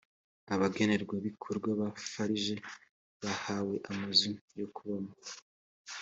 [0.53, 2.37] abagenerwabikorwa ba farg
[3.21, 5.13] bahawe amazu yokubamo